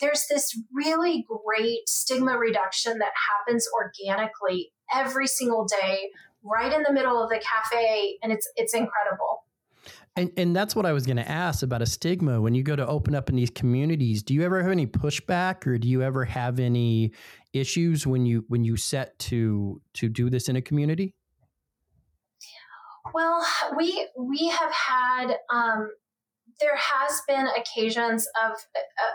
there's 0.00 0.26
this 0.30 0.58
really 0.72 1.26
great 1.44 1.88
stigma 1.88 2.36
reduction 2.36 2.98
that 2.98 3.12
happens 3.30 3.66
organically 3.74 4.70
every 4.94 5.26
single 5.26 5.66
day, 5.66 6.10
right 6.42 6.72
in 6.72 6.82
the 6.82 6.92
middle 6.92 7.22
of 7.22 7.30
the 7.30 7.40
cafe. 7.40 8.18
And 8.22 8.30
it's 8.30 8.48
it's 8.56 8.74
incredible. 8.74 9.44
And, 10.16 10.32
and 10.36 10.54
that's 10.54 10.74
what 10.74 10.84
I 10.84 10.92
was 10.92 11.06
going 11.06 11.18
to 11.18 11.28
ask 11.28 11.62
about 11.62 11.80
a 11.80 11.86
stigma. 11.86 12.40
When 12.40 12.52
you 12.52 12.64
go 12.64 12.74
to 12.74 12.84
open 12.84 13.14
up 13.14 13.30
in 13.30 13.36
these 13.36 13.50
communities, 13.50 14.22
do 14.24 14.34
you 14.34 14.42
ever 14.42 14.60
have 14.60 14.72
any 14.72 14.86
pushback, 14.86 15.64
or 15.64 15.78
do 15.78 15.86
you 15.86 16.02
ever 16.02 16.24
have 16.24 16.58
any 16.58 17.12
issues 17.52 18.06
when 18.06 18.26
you 18.26 18.44
when 18.48 18.64
you 18.64 18.76
set 18.76 19.18
to 19.20 19.80
to 19.94 20.08
do 20.08 20.28
this 20.28 20.48
in 20.48 20.56
a 20.56 20.62
community? 20.62 21.14
Well, 23.14 23.44
we 23.76 24.08
we 24.16 24.48
have 24.48 24.72
had 24.72 25.36
um, 25.52 25.90
there 26.60 26.76
has 26.76 27.22
been 27.28 27.46
occasions 27.46 28.26
of 28.44 28.56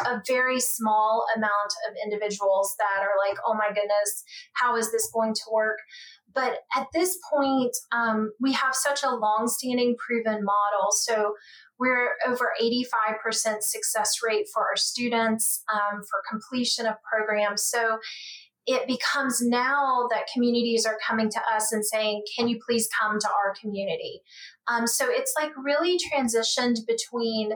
a, 0.06 0.16
a, 0.16 0.22
very 0.26 0.60
small 0.60 1.26
amount 1.36 1.74
of 1.90 1.96
individuals 2.04 2.76
that 2.80 3.04
are 3.04 3.18
like, 3.18 3.38
"Oh 3.46 3.54
my 3.54 3.68
goodness, 3.68 4.24
how 4.54 4.76
is 4.78 4.92
this 4.92 5.10
going 5.14 5.34
to 5.34 5.52
work?" 5.52 5.80
But 6.34 6.60
at 6.76 6.88
this 6.94 7.18
point, 7.32 7.76
um, 7.92 8.32
we 8.40 8.54
have 8.54 8.74
such 8.74 9.04
a 9.04 9.14
long-standing 9.14 9.96
proven 9.98 10.44
model, 10.44 10.92
so 10.92 11.36
we're 11.80 12.12
over 12.26 12.54
85% 12.62 13.62
success 13.62 14.20
rate 14.26 14.48
for 14.54 14.64
our 14.64 14.76
students 14.76 15.64
um, 15.72 16.02
for 16.02 16.22
completion 16.30 16.86
of 16.86 16.96
programs. 17.04 17.64
So 17.64 18.00
it 18.66 18.88
becomes 18.88 19.42
now 19.42 20.08
that 20.10 20.28
communities 20.34 20.86
are 20.86 20.98
coming 21.06 21.30
to 21.30 21.40
us 21.54 21.72
and 21.72 21.86
saying, 21.86 22.24
Can 22.38 22.48
you 22.48 22.60
please 22.66 22.88
come 23.00 23.20
to 23.20 23.28
our 23.28 23.54
community? 23.60 24.22
Um, 24.68 24.88
so 24.88 25.08
it's 25.10 25.34
like 25.40 25.52
really 25.58 25.98
transitioned 25.98 26.78
between 26.88 27.52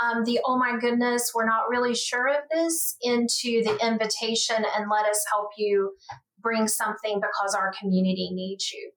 um, 0.00 0.24
the 0.24 0.40
oh 0.44 0.58
my 0.58 0.78
goodness, 0.78 1.32
we're 1.34 1.46
not 1.46 1.68
really 1.68 1.94
sure 1.94 2.28
of 2.28 2.42
this 2.52 2.96
into 3.02 3.62
the 3.62 3.78
invitation 3.84 4.56
and 4.56 4.90
let 4.90 5.06
us 5.06 5.24
help 5.30 5.50
you 5.56 5.94
bring 6.40 6.68
something 6.68 7.20
because 7.20 7.54
our 7.54 7.72
community 7.80 8.30
needs 8.32 8.72
you. 8.72 8.90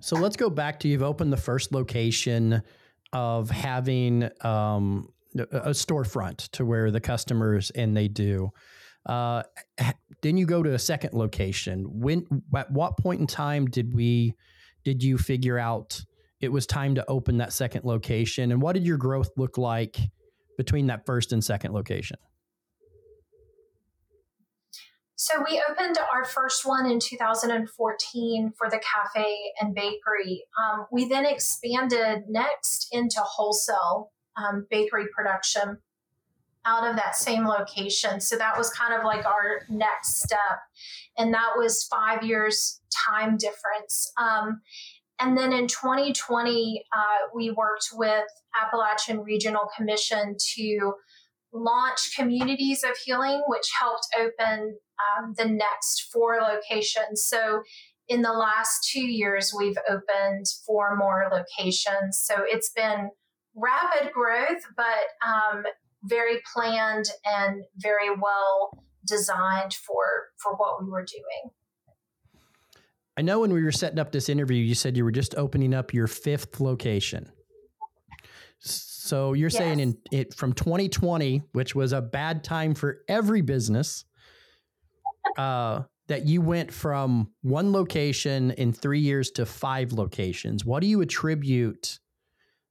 So 0.00 0.16
let's 0.16 0.36
go 0.36 0.50
back 0.50 0.80
to 0.80 0.88
you've 0.88 1.02
opened 1.02 1.32
the 1.32 1.38
first 1.38 1.72
location 1.72 2.62
of 3.14 3.48
having 3.48 4.28
um, 4.42 5.08
a 5.36 5.70
storefront 5.70 6.48
to 6.52 6.64
where 6.64 6.90
the 6.90 7.00
customers 7.00 7.70
and 7.70 7.96
they 7.96 8.08
do. 8.08 8.50
Uh, 9.06 9.42
then 10.22 10.36
you 10.36 10.46
go 10.46 10.62
to 10.62 10.74
a 10.74 10.78
second 10.78 11.12
location. 11.12 11.84
When 12.00 12.26
at 12.56 12.70
what 12.70 12.96
point 12.96 13.20
in 13.20 13.26
time 13.26 13.66
did 13.66 13.94
we 13.94 14.34
did 14.84 15.02
you 15.02 15.18
figure 15.18 15.58
out 15.58 16.02
it 16.40 16.52
was 16.52 16.66
time 16.66 16.94
to 16.94 17.04
open 17.08 17.38
that 17.38 17.52
second 17.52 17.84
location? 17.84 18.52
And 18.52 18.60
what 18.60 18.74
did 18.74 18.86
your 18.86 18.98
growth 18.98 19.30
look 19.36 19.58
like 19.58 19.98
between 20.56 20.86
that 20.88 21.06
first 21.06 21.32
and 21.32 21.42
second 21.42 21.72
location? 21.72 22.18
So 25.16 25.42
we 25.48 25.62
opened 25.70 25.96
our 26.12 26.24
first 26.24 26.66
one 26.66 26.84
in 26.84 26.98
2014 27.00 28.52
for 28.58 28.68
the 28.68 28.78
cafe 28.78 29.34
and 29.60 29.74
bakery. 29.74 30.44
Um, 30.60 30.86
we 30.92 31.08
then 31.08 31.24
expanded 31.24 32.24
next 32.28 32.88
into 32.92 33.20
wholesale 33.20 34.12
um, 34.36 34.66
bakery 34.70 35.06
production 35.16 35.78
out 36.66 36.88
of 36.88 36.96
that 36.96 37.14
same 37.14 37.46
location. 37.46 38.20
So 38.20 38.36
that 38.36 38.56
was 38.56 38.70
kind 38.70 38.94
of 38.94 39.04
like 39.04 39.26
our 39.26 39.62
next 39.68 40.22
step. 40.22 40.60
And 41.18 41.32
that 41.34 41.50
was 41.56 41.84
five 41.84 42.22
years 42.22 42.80
time 43.06 43.36
difference. 43.36 44.12
Um, 44.18 44.60
and 45.20 45.36
then 45.36 45.52
in 45.52 45.68
2020, 45.68 46.84
uh, 46.92 46.98
we 47.34 47.50
worked 47.50 47.90
with 47.92 48.24
Appalachian 48.60 49.20
Regional 49.20 49.68
Commission 49.76 50.36
to 50.56 50.94
launch 51.52 52.16
Communities 52.16 52.82
of 52.82 52.96
Healing, 53.04 53.42
which 53.46 53.70
helped 53.78 54.08
open 54.18 54.76
um, 54.98 55.34
the 55.36 55.44
next 55.44 56.08
four 56.12 56.38
locations. 56.40 57.24
So 57.24 57.62
in 58.08 58.22
the 58.22 58.32
last 58.32 58.88
two 58.90 59.06
years, 59.06 59.54
we've 59.56 59.78
opened 59.88 60.46
four 60.66 60.96
more 60.96 61.28
locations. 61.30 62.18
So 62.18 62.42
it's 62.46 62.70
been 62.70 63.10
rapid 63.54 64.12
growth, 64.12 64.62
but 64.76 64.84
um, 65.26 65.64
very 66.04 66.40
planned 66.52 67.06
and 67.24 67.64
very 67.76 68.10
well 68.10 68.84
designed 69.06 69.74
for 69.74 70.30
for 70.38 70.54
what 70.56 70.82
we 70.82 70.90
were 70.90 71.04
doing. 71.04 71.50
I 73.16 73.22
know 73.22 73.40
when 73.40 73.52
we 73.52 73.62
were 73.62 73.72
setting 73.72 73.98
up 73.98 74.10
this 74.10 74.28
interview, 74.28 74.56
you 74.56 74.74
said 74.74 74.96
you 74.96 75.04
were 75.04 75.12
just 75.12 75.36
opening 75.36 75.72
up 75.72 75.94
your 75.94 76.08
fifth 76.08 76.60
location. 76.60 77.30
So 78.58 79.34
you're 79.34 79.50
yes. 79.50 79.58
saying 79.58 79.80
in 79.80 79.98
it 80.10 80.34
from 80.34 80.52
2020, 80.52 81.42
which 81.52 81.74
was 81.74 81.92
a 81.92 82.00
bad 82.00 82.42
time 82.42 82.74
for 82.74 83.02
every 83.08 83.42
business, 83.42 84.04
uh, 85.36 85.82
that 86.08 86.26
you 86.26 86.40
went 86.40 86.72
from 86.72 87.30
one 87.42 87.72
location 87.72 88.50
in 88.52 88.72
three 88.72 89.00
years 89.00 89.30
to 89.32 89.46
five 89.46 89.92
locations. 89.92 90.64
What 90.64 90.80
do 90.80 90.86
you 90.86 91.00
attribute 91.00 91.98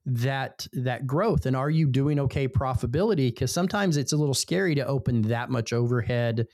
that 0.05 0.67
that 0.73 1.07
growth? 1.07 1.45
And 1.45 1.55
are 1.55 1.69
you 1.69 1.87
doing 1.87 2.19
okay 2.21 2.47
profitability? 2.47 3.27
Because 3.27 3.51
sometimes 3.51 3.97
it's 3.97 4.13
a 4.13 4.17
little 4.17 4.33
scary 4.33 4.75
to 4.75 4.85
open 4.85 5.23
that 5.23 5.49
much 5.49 5.73
overhead 5.73 6.47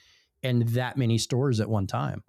and 0.44 0.68
that 0.70 0.98
many 0.98 1.18
stores 1.18 1.60
at 1.60 1.70
one 1.70 1.88
time. 1.88 2.24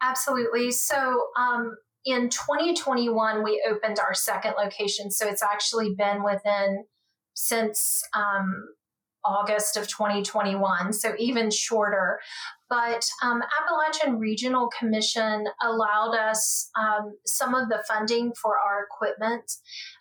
Absolutely. 0.00 0.70
So 0.70 1.24
um, 1.38 1.76
in 2.04 2.28
2021 2.28 3.42
we 3.42 3.62
opened 3.68 3.98
our 3.98 4.14
second 4.14 4.54
location. 4.56 5.10
So 5.10 5.28
it's 5.28 5.42
actually 5.42 5.94
been 5.96 6.22
within 6.22 6.84
since 7.34 8.02
um, 8.14 8.68
August 9.24 9.76
of 9.76 9.88
2021, 9.88 10.92
so 10.92 11.14
even 11.18 11.50
shorter. 11.50 12.18
But 12.70 13.04
um, 13.22 13.42
Appalachian 13.60 14.18
Regional 14.18 14.68
Commission 14.78 15.46
allowed 15.62 16.14
us 16.14 16.70
um, 16.78 17.16
some 17.24 17.54
of 17.54 17.68
the 17.68 17.82
funding 17.88 18.32
for 18.40 18.56
our 18.58 18.84
equipment 18.84 19.50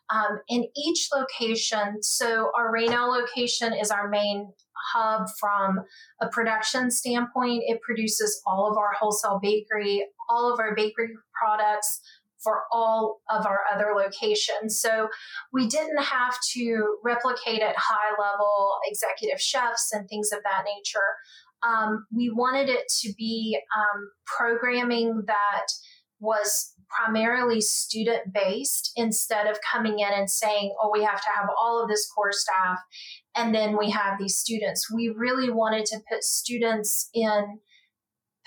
um, 0.09 0.39
in 0.49 0.67
each 0.75 1.07
location. 1.15 2.01
So, 2.01 2.51
our 2.57 2.73
Rainelle 2.73 3.07
location 3.09 3.73
is 3.73 3.89
our 3.89 4.09
main 4.09 4.51
hub 4.93 5.27
from 5.39 5.79
a 6.21 6.27
production 6.27 6.91
standpoint. 6.91 7.63
It 7.67 7.81
produces 7.81 8.41
all 8.45 8.69
of 8.69 8.77
our 8.77 8.91
wholesale 8.99 9.39
bakery, 9.41 10.05
all 10.29 10.51
of 10.51 10.59
our 10.59 10.75
bakery 10.75 11.09
products, 11.39 12.01
for 12.43 12.63
all 12.71 13.21
of 13.29 13.45
our 13.45 13.61
other 13.73 13.93
locations. 13.95 14.79
So 14.79 15.09
we 15.51 15.67
didn't 15.67 16.01
have 16.01 16.35
to 16.53 16.97
replicate 17.03 17.61
at 17.61 17.75
high 17.77 18.11
level 18.19 18.77
executive 18.85 19.41
chefs 19.41 19.91
and 19.93 20.07
things 20.07 20.31
of 20.31 20.39
that 20.43 20.65
nature. 20.65 20.99
Um, 21.63 22.05
we 22.15 22.29
wanted 22.29 22.69
it 22.69 22.83
to 23.01 23.13
be 23.17 23.59
um, 23.75 24.09
programming 24.25 25.23
that 25.25 25.65
was 26.19 26.73
primarily 26.89 27.61
student 27.61 28.33
based 28.33 28.91
instead 28.95 29.47
of 29.47 29.57
coming 29.71 29.99
in 29.99 30.09
and 30.13 30.29
saying, 30.29 30.73
oh, 30.81 30.89
we 30.91 31.03
have 31.03 31.21
to 31.21 31.29
have 31.35 31.49
all 31.59 31.81
of 31.81 31.89
this 31.89 32.09
core 32.15 32.31
staff 32.31 32.79
and 33.35 33.53
then 33.53 33.77
we 33.77 33.89
have 33.89 34.17
these 34.17 34.37
students. 34.37 34.91
We 34.91 35.13
really 35.15 35.51
wanted 35.51 35.85
to 35.87 35.99
put 36.09 36.23
students 36.23 37.09
in 37.13 37.59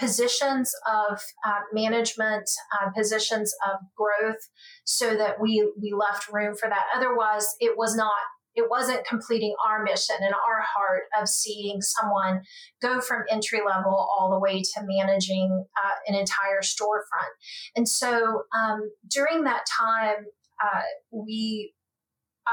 positions 0.00 0.73
of 0.87 1.21
uh, 1.47 1.61
management, 1.73 2.49
uh, 2.80 2.90
positions 2.90 3.54
of 3.71 3.78
growth, 3.95 4.40
so 4.85 5.16
that 5.16 5.40
we 5.40 5.71
we 5.80 5.92
left 5.92 6.33
room 6.33 6.57
for 6.57 6.69
that. 6.69 6.87
Otherwise, 6.97 7.47
it 7.61 7.76
was 7.76 7.95
not. 7.95 8.12
It 8.57 8.69
wasn't 8.69 9.07
completing 9.07 9.54
our 9.64 9.85
mission 9.85 10.16
and 10.21 10.35
our 10.35 10.61
heart 10.61 11.04
of 11.21 11.28
seeing 11.28 11.80
someone 11.80 12.42
go 12.83 13.00
from 13.00 13.23
entry 13.30 13.61
level 13.64 13.92
all 13.95 14.28
the 14.28 14.40
way 14.40 14.61
to 14.61 14.80
managing 14.83 15.66
uh, 15.76 15.95
an 16.09 16.16
entire 16.16 16.61
storefront. 16.61 17.30
And 17.76 17.88
so 17.88 18.42
um, 18.59 18.90
during 19.09 19.45
that 19.45 19.66
time, 19.80 20.26
uh, 20.62 20.80
we 21.12 21.75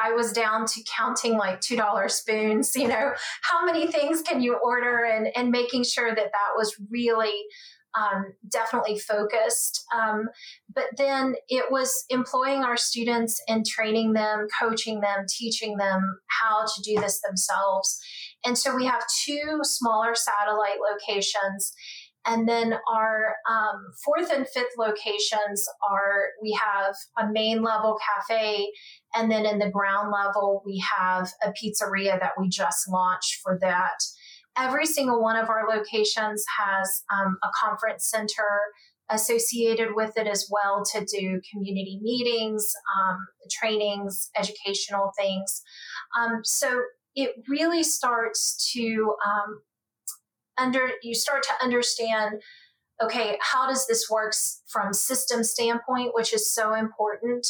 I 0.04 0.12
was 0.12 0.32
down 0.32 0.66
to 0.66 0.84
counting 0.98 1.38
like 1.38 1.62
$2 1.62 2.12
spoons, 2.12 2.76
you 2.76 2.88
know, 2.88 3.14
how 3.42 3.66
many 3.66 3.88
things 3.88 4.22
can 4.22 4.42
you 4.42 4.56
order 4.56 5.04
and, 5.06 5.28
and 5.36 5.50
making 5.50 5.84
sure 5.84 6.10
that 6.10 6.32
that 6.32 6.52
was 6.56 6.76
really 6.90 7.34
um, 7.98 8.34
definitely 8.50 9.00
focused. 9.00 9.84
Um, 9.96 10.26
but 10.74 10.86
then 10.98 11.36
it 11.50 11.66
was 11.72 12.06
employing 12.10 12.64
our 12.64 12.78
students 12.78 13.42
and 13.48 13.66
training 13.66 14.14
them, 14.14 14.48
coaching 14.60 15.02
them, 15.02 15.26
teaching 15.30 15.78
them 15.78 16.20
how 16.28 16.66
to 16.66 16.82
do 16.84 17.00
this 17.00 17.22
themselves. 17.22 18.00
And 18.46 18.58
so 18.58 18.76
we 18.76 18.86
have 18.86 19.04
two 19.26 19.60
smaller 19.64 20.14
satellite 20.16 20.78
locations. 20.92 21.74
And 22.28 22.48
then 22.48 22.74
our 22.94 23.36
um, 23.50 23.86
fourth 24.04 24.30
and 24.32 24.46
fifth 24.50 24.74
locations 24.78 25.66
are 25.90 26.28
we 26.42 26.52
have 26.62 26.94
a 27.18 27.32
main 27.32 27.64
level 27.64 27.98
cafe, 28.06 28.68
and 29.16 29.32
then 29.32 29.46
in 29.46 29.60
the 29.60 29.72
ground 29.72 30.12
level, 30.12 30.62
we 30.66 30.84
have 30.98 31.30
a 31.42 31.52
pizzeria 31.52 32.20
that 32.20 32.34
we 32.38 32.50
just 32.50 32.90
launched 32.90 33.40
for 33.42 33.58
that. 33.62 33.98
Every 34.58 34.86
single 34.86 35.22
one 35.22 35.38
of 35.38 35.50
our 35.50 35.68
locations 35.70 36.44
has 36.60 37.04
um, 37.14 37.38
a 37.44 37.48
conference 37.56 38.10
center 38.10 38.60
associated 39.10 39.90
with 39.96 40.18
it 40.18 40.28
as 40.28 40.50
well 40.52 40.84
to 40.94 41.06
do 41.06 41.40
community 41.52 42.00
meetings, 42.02 42.70
um, 43.00 43.18
trainings, 43.50 44.30
educational 44.38 45.12
things. 45.18 45.62
Um, 46.20 46.42
so 46.44 46.82
it 47.16 47.32
really 47.48 47.84
starts 47.84 48.72
to 48.74 49.16
um, 49.26 49.62
under 50.58 50.90
you 51.02 51.16
start 51.16 51.44
to 51.44 51.64
understand 51.64 52.42
okay, 53.02 53.38
how 53.42 53.68
does 53.68 53.88
this 53.88 54.10
work 54.10 54.34
from 54.68 54.94
system 54.94 55.44
standpoint, 55.44 56.12
which 56.14 56.34
is 56.34 56.50
so 56.52 56.74
important. 56.74 57.48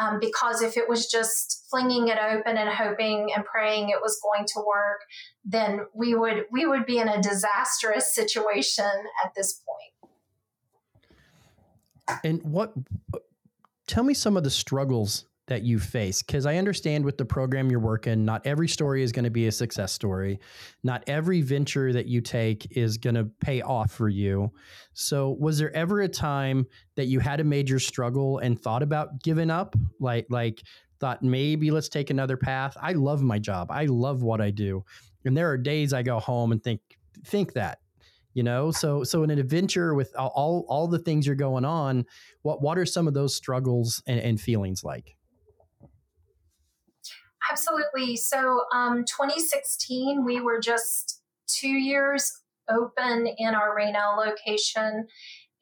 Um, 0.00 0.20
because 0.20 0.62
if 0.62 0.76
it 0.76 0.88
was 0.88 1.08
just 1.08 1.66
flinging 1.68 2.06
it 2.06 2.18
open 2.18 2.56
and 2.56 2.68
hoping 2.68 3.32
and 3.34 3.44
praying 3.44 3.88
it 3.88 4.00
was 4.00 4.20
going 4.22 4.46
to 4.46 4.60
work, 4.60 5.00
then 5.44 5.80
we 5.92 6.14
would 6.14 6.44
we 6.52 6.66
would 6.66 6.86
be 6.86 6.98
in 6.98 7.08
a 7.08 7.20
disastrous 7.20 8.14
situation 8.14 8.88
at 9.24 9.34
this 9.34 9.60
point. 9.66 10.12
And 12.22 12.40
what? 12.44 12.74
Tell 13.88 14.04
me 14.04 14.14
some 14.14 14.36
of 14.36 14.44
the 14.44 14.50
struggles 14.50 15.24
that 15.48 15.62
you 15.62 15.78
face 15.78 16.22
because 16.22 16.46
i 16.46 16.56
understand 16.56 17.04
with 17.04 17.18
the 17.18 17.24
program 17.24 17.70
you're 17.70 17.80
working 17.80 18.24
not 18.24 18.46
every 18.46 18.68
story 18.68 19.02
is 19.02 19.12
going 19.12 19.24
to 19.24 19.30
be 19.30 19.46
a 19.46 19.52
success 19.52 19.92
story. 19.92 20.38
Not 20.84 21.02
every 21.06 21.42
venture 21.42 21.92
that 21.92 22.06
you 22.06 22.20
take 22.20 22.76
is 22.76 22.96
going 22.96 23.16
to 23.16 23.24
pay 23.40 23.60
off 23.62 23.90
for 23.90 24.08
you. 24.08 24.52
So 24.92 25.36
was 25.40 25.58
there 25.58 25.74
ever 25.74 26.00
a 26.00 26.08
time 26.08 26.66
that 26.96 27.06
you 27.06 27.20
had 27.20 27.40
a 27.40 27.44
major 27.44 27.78
struggle 27.78 28.38
and 28.38 28.60
thought 28.60 28.82
about 28.82 29.22
giving 29.22 29.50
up? 29.50 29.74
Like 29.98 30.26
like 30.30 30.62
thought 31.00 31.22
maybe 31.22 31.70
let's 31.70 31.88
take 31.88 32.10
another 32.10 32.36
path. 32.36 32.76
I 32.80 32.92
love 32.92 33.22
my 33.22 33.38
job. 33.38 33.70
I 33.70 33.86
love 33.86 34.22
what 34.22 34.40
i 34.40 34.50
do. 34.50 34.84
And 35.24 35.36
there 35.36 35.50
are 35.50 35.58
days 35.58 35.92
i 35.92 36.02
go 36.02 36.20
home 36.20 36.52
and 36.52 36.62
think 36.62 36.80
think 37.24 37.52
that 37.54 37.80
you 38.34 38.44
know? 38.44 38.70
So 38.70 39.02
so 39.02 39.24
in 39.24 39.30
an 39.30 39.38
adventure 39.38 39.94
with 39.94 40.14
all 40.16 40.64
all 40.68 40.86
the 40.86 40.98
things 40.98 41.26
you're 41.26 41.34
going 41.34 41.64
on 41.64 42.06
what 42.42 42.62
what 42.62 42.78
are 42.78 42.86
some 42.86 43.08
of 43.08 43.14
those 43.14 43.34
struggles 43.34 44.02
and, 44.06 44.20
and 44.20 44.40
feelings 44.40 44.84
like 44.84 45.16
Absolutely. 47.50 48.16
So, 48.16 48.64
um, 48.74 49.04
2016, 49.04 50.24
we 50.24 50.40
were 50.40 50.60
just 50.60 51.22
two 51.46 51.68
years 51.68 52.30
open 52.70 53.26
in 53.38 53.54
our 53.54 53.76
Rainelle 53.76 54.16
location, 54.18 55.06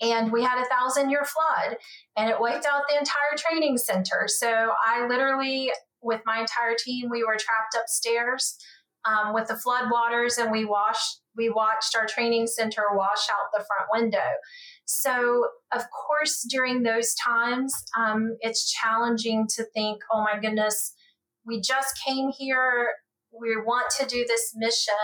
and 0.00 0.33
we 0.33 0.43
had 0.43 0.61
a 0.61 0.69
thousand 0.69 1.11
year 1.11 1.25
flood, 1.25 1.76
and 2.16 2.28
it 2.28 2.40
wiped 2.40 2.66
out 2.66 2.83
the 2.88 2.99
entire 2.99 3.37
training 3.37 3.78
center. 3.78 4.26
So, 4.26 4.73
I 4.87 5.07
literally, 5.07 5.71
with 6.02 6.21
my 6.26 6.40
entire 6.40 6.75
team, 6.78 7.09
we 7.11 7.23
were 7.23 7.37
trapped 7.37 7.76
upstairs 7.81 8.57
um, 9.05 9.33
with 9.33 9.49
the 9.49 9.57
flood 9.57 9.90
waters, 9.90 10.38
and 10.38 10.50
we 10.50 10.64
washed. 10.64 11.21
We 11.37 11.50
watched 11.50 11.95
our 11.95 12.07
training 12.07 12.47
center 12.47 12.83
wash 12.95 13.28
out 13.31 13.50
the 13.52 13.64
front 13.64 13.90
window. 13.93 14.26
So, 14.87 15.49
of 15.75 15.83
course, 15.90 16.47
during 16.49 16.83
those 16.83 17.14
times, 17.14 17.75
um, 17.99 18.37
it's 18.40 18.73
challenging 18.73 19.47
to 19.57 19.64
think, 19.75 20.00
oh 20.12 20.23
my 20.23 20.40
goodness, 20.40 20.95
we 21.47 21.61
just 21.61 21.99
came 22.07 22.31
here 22.37 22.88
we 23.41 23.57
want 23.57 23.91
to 23.99 24.07
do 24.07 24.25
this 24.26 24.53
mission 24.57 24.95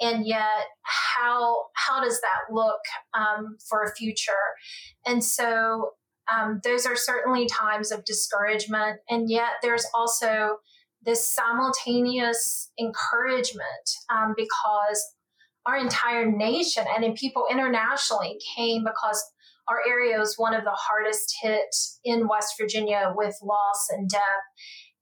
and 0.00 0.26
yet 0.26 0.66
how 0.82 1.66
how 1.74 2.02
does 2.02 2.20
that 2.20 2.52
look 2.52 2.80
um, 3.14 3.56
for 3.68 3.82
a 3.82 3.94
future? 3.94 4.32
And 5.06 5.22
so 5.22 5.90
um, 6.32 6.60
those 6.64 6.86
are 6.86 6.96
certainly 6.96 7.46
times 7.46 7.92
of 7.92 8.04
discouragement 8.04 9.00
and 9.08 9.30
yet 9.30 9.50
there's 9.62 9.86
also 9.94 10.56
this 11.04 11.32
simultaneous 11.32 12.70
encouragement 12.80 13.90
um, 14.10 14.34
because 14.36 15.14
our 15.66 15.76
entire 15.76 16.30
nation 16.30 16.84
and 16.94 17.04
in 17.04 17.12
people 17.12 17.46
internationally 17.50 18.38
came 18.56 18.84
because 18.84 19.22
our 19.68 19.78
area 19.86 20.18
was 20.18 20.34
one 20.36 20.54
of 20.54 20.64
the 20.64 20.72
hardest 20.72 21.36
hit 21.42 21.74
in 22.04 22.26
west 22.26 22.54
virginia 22.58 23.12
with 23.14 23.34
loss 23.42 23.86
and 23.90 24.08
death 24.08 24.44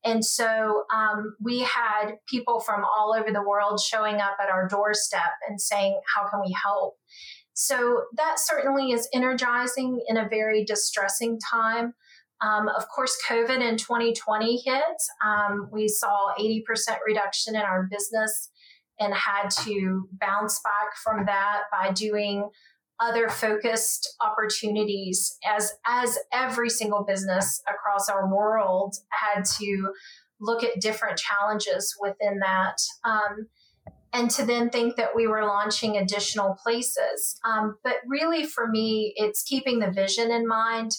and 0.04 0.24
so 0.24 0.84
um, 0.94 1.36
we 1.40 1.60
had 1.60 2.16
people 2.28 2.60
from 2.60 2.84
all 2.84 3.14
over 3.16 3.30
the 3.30 3.42
world 3.42 3.80
showing 3.80 4.16
up 4.16 4.36
at 4.42 4.48
our 4.48 4.66
doorstep 4.68 5.32
and 5.48 5.60
saying, 5.60 6.00
How 6.14 6.28
can 6.28 6.40
we 6.44 6.54
help? 6.64 6.94
So 7.54 8.04
that 8.16 8.38
certainly 8.38 8.92
is 8.92 9.08
energizing 9.14 10.00
in 10.08 10.16
a 10.16 10.28
very 10.28 10.64
distressing 10.64 11.38
time. 11.38 11.94
Um, 12.40 12.68
of 12.68 12.88
course, 12.88 13.16
COVID 13.28 13.60
in 13.60 13.76
2020 13.76 14.62
hit. 14.64 14.82
Um, 15.24 15.68
we 15.70 15.86
saw 15.86 16.34
80% 16.38 16.62
reduction 17.06 17.54
in 17.54 17.62
our 17.62 17.86
business 17.88 18.50
and 18.98 19.14
had 19.14 19.48
to 19.64 20.08
bounce 20.20 20.60
back 20.64 20.96
from 21.02 21.26
that 21.26 21.62
by 21.70 21.92
doing 21.92 22.48
other 23.02 23.28
focused 23.28 24.16
opportunities 24.20 25.36
as 25.46 25.72
as 25.86 26.18
every 26.32 26.70
single 26.70 27.02
business 27.02 27.60
across 27.68 28.08
our 28.08 28.32
world 28.32 28.94
had 29.10 29.44
to 29.44 29.92
look 30.40 30.62
at 30.62 30.80
different 30.80 31.18
challenges 31.18 31.96
within 32.00 32.38
that 32.38 32.76
um, 33.04 33.48
and 34.12 34.30
to 34.30 34.44
then 34.44 34.70
think 34.70 34.96
that 34.96 35.16
we 35.16 35.26
were 35.26 35.44
launching 35.44 35.96
additional 35.96 36.56
places. 36.62 37.40
Um, 37.44 37.76
but 37.82 37.96
really 38.06 38.44
for 38.44 38.68
me 38.68 39.14
it's 39.16 39.42
keeping 39.42 39.80
the 39.80 39.90
vision 39.90 40.30
in 40.30 40.46
mind 40.46 40.92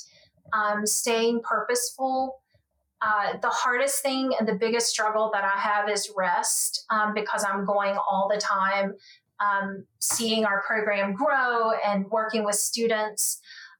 um, 0.51 0.85
staying 0.85 1.41
purposeful. 1.41 2.41
Uh, 3.01 3.37
the 3.41 3.49
hardest 3.49 4.01
thing 4.01 4.33
and 4.39 4.47
the 4.47 4.55
biggest 4.55 4.87
struggle 4.87 5.29
that 5.33 5.43
I 5.43 5.59
have 5.59 5.89
is 5.89 6.11
rest 6.15 6.85
um, 6.89 7.13
because 7.13 7.43
I'm 7.43 7.65
going 7.65 7.97
all 8.09 8.29
the 8.33 8.39
time 8.39 8.93
um, 9.43 9.85
seeing 9.99 10.45
our 10.45 10.61
program 10.65 11.13
grow 11.13 11.71
and 11.85 12.05
working 12.09 12.45
with 12.45 12.55
students. 12.55 13.39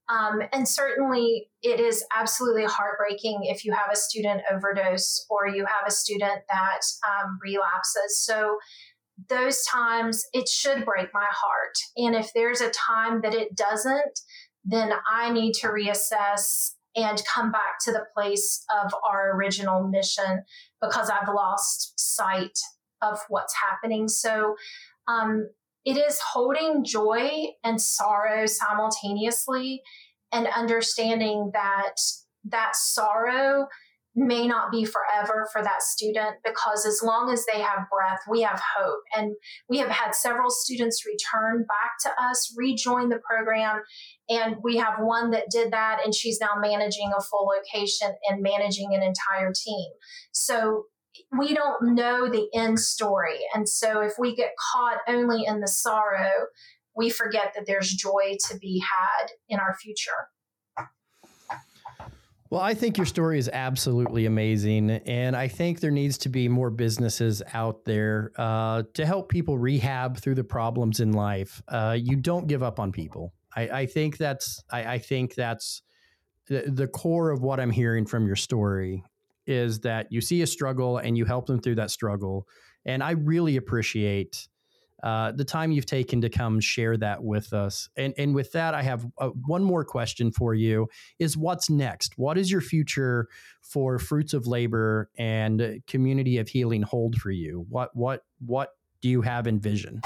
Um, 0.10 0.41
and 0.52 0.67
certainly, 0.67 1.47
it 1.62 1.80
is 1.80 2.04
absolutely 2.15 2.65
heartbreaking 2.65 3.41
if 3.43 3.63
you 3.63 3.71
have 3.71 3.89
a 3.91 3.95
student 3.95 4.41
overdose 4.52 5.26
or 5.30 5.47
you 5.47 5.65
have 5.65 5.88
a 5.88 5.91
student 5.91 6.41
that 6.49 6.82
um, 7.08 7.39
relapses. 7.41 8.19
So, 8.19 8.58
those 9.30 9.63
times, 9.65 10.26
it 10.34 10.49
should 10.49 10.86
break 10.86 11.10
my 11.13 11.28
heart. 11.30 11.76
And 11.97 12.15
if 12.15 12.32
there's 12.34 12.62
a 12.62 12.71
time 12.71 13.21
that 13.21 13.34
it 13.34 13.56
doesn't, 13.56 14.19
then 14.65 14.91
I 15.10 15.32
need 15.32 15.54
to 15.62 15.67
reassess 15.67 16.71
and 16.95 17.21
come 17.32 17.52
back 17.52 17.80
to 17.86 17.91
the 17.91 18.06
place 18.13 18.65
of 18.84 18.93
our 19.10 19.36
original 19.36 19.88
mission 19.88 20.43
because 20.82 21.10
I've 21.10 21.34
lost 21.34 21.93
sight 21.97 22.58
of 23.02 23.19
what's 23.30 23.54
happening. 23.56 24.08
So, 24.08 24.56
um, 25.08 25.50
it 25.86 25.98
is 25.98 26.20
holding 26.20 26.84
joy 26.84 27.48
and 27.63 27.82
sorrow 27.82 28.46
simultaneously 28.46 29.82
and 30.32 30.48
understanding 30.48 31.52
that 31.54 31.96
that 32.46 32.76
sorrow 32.76 33.68
may 34.16 34.48
not 34.48 34.72
be 34.72 34.86
forever 34.86 35.48
for 35.52 35.63
that 35.63 35.82
student 35.82 36.36
because 36.46 36.86
as 36.86 37.02
long 37.04 37.32
as 37.32 37.46
they 37.52 37.60
have 37.60 37.89
breath, 37.89 38.20
we 38.30 38.42
have 38.42 38.62
hope. 38.78 39.02
And 39.16 39.34
we 39.68 39.80
have 39.80 39.89
had 39.89 40.13
several 40.13 40.52
students 40.52 41.04
return 41.06 41.66
back 41.68 41.94
to 42.04 42.24
us, 42.24 42.54
rejoin 42.56 43.10
the 43.10 43.20
program. 43.28 43.82
And 44.30 44.58
we 44.63 44.78
have 44.78 45.00
one 45.00 45.32
that 45.32 45.50
did 45.50 45.72
that, 45.72 46.00
and 46.04 46.13
she's 46.13 46.39
now 46.39 46.54
managing 46.60 47.12
a 47.18 47.22
full 47.22 47.48
location 47.48 48.13
and 48.30 48.44
managing 48.44 48.94
an 48.94 49.02
entire 49.02 49.52
team. 49.52 49.92
So 50.32 50.86
we 51.38 51.54
don't 51.54 51.95
know 51.95 52.30
the 52.30 52.47
end 52.54 52.80
story. 52.80 53.39
And 53.54 53.67
so 53.67 54.02
if 54.02 54.13
we 54.17 54.36
get 54.36 54.52
caught 54.73 54.99
only 55.08 55.45
in 55.45 55.60
the 55.60 55.67
sorrow, 55.67 56.47
we 56.95 57.10
forget 57.10 57.54
that 57.56 57.65
there's 57.65 57.91
joy 57.91 58.38
to 58.49 58.58
be 58.58 58.80
had 58.80 59.32
in 59.49 59.60
our 59.60 59.76
future. 59.76 60.30
Well, 62.49 62.62
I 62.62 62.76
think 62.76 62.97
your 62.97 63.08
story 63.08 63.39
is 63.39 63.49
absolutely 63.52 64.28
amazing. 64.28 64.91
And 64.91 65.36
I 65.36 65.47
think 65.47 65.80
there 65.80 65.89
needs 65.89 66.19
to 66.19 66.30
be 66.30 66.47
more 66.47 66.69
businesses 66.69 67.41
out 67.52 67.84
there 67.84 68.32
uh, 68.38 68.84
to 68.93 69.08
help 69.08 69.30
people 69.30 69.58
rehab 69.58 70.19
through 70.19 70.36
the 70.36 70.43
problems 70.43 70.99
in 70.99 71.13
life. 71.13 71.63
Uh, 71.67 71.97
you 71.99 72.15
don't 72.15 72.45
give 72.45 72.62
up 72.62 72.80
on 72.80 72.91
people. 72.91 73.34
I, 73.56 73.62
I 73.69 73.86
think 73.88 74.17
that's 74.17 74.63
I, 74.71 74.93
I 74.93 74.97
think 74.99 75.34
that's 75.34 75.82
the, 76.47 76.65
the 76.67 76.88
core 76.88 77.32
of 77.32 77.41
what 77.41 77.60
I'm 77.60 77.71
hearing 77.71 78.06
from 78.06 78.28
your 78.28 78.36
story 78.36 79.04
is 79.45 79.79
that 79.82 80.08
you 80.12 80.21
see 80.21 80.41
a 80.41 80.47
struggle 80.47 80.97
and 80.97 81.17
you 81.17 81.25
help 81.25 81.45
them 81.47 81.60
through 81.60 81.75
that 81.75 81.91
struggle. 81.91 82.47
And 82.86 83.03
I 83.03 83.12
really 83.12 83.58
appreciate 83.58 84.47
uh, 85.03 85.34
the 85.34 85.43
time 85.43 85.73
you've 85.73 85.86
taken 85.86 86.21
to 86.21 86.29
come 86.29 86.62
share 86.62 86.95
that 86.95 87.21
with 87.21 87.51
us. 87.51 87.89
And 87.97 88.13
and 88.17 88.34
with 88.34 88.53
that, 88.53 88.73
I 88.73 88.82
have 88.84 89.06
uh, 89.17 89.29
one 89.29 89.63
more 89.63 89.84
question 89.84 90.32
for 90.32 90.53
you: 90.53 90.88
Is 91.19 91.36
what's 91.36 91.69
next? 91.69 92.17
What 92.17 92.38
is 92.38 92.49
your 92.49 92.62
future 92.62 93.27
for 93.62 93.99
Fruits 93.99 94.34
of 94.34 94.47
Labor 94.47 95.10
and 95.17 95.82
Community 95.88 96.38
of 96.38 96.47
Healing 96.47 96.84
hold 96.84 97.15
for 97.17 97.32
you? 97.32 97.65
What 97.67 97.93
what 97.93 98.23
what 98.39 98.69
do 99.01 99.10
you 99.10 99.21
have 99.21 99.45
in 99.45 99.60
vision? 99.60 100.01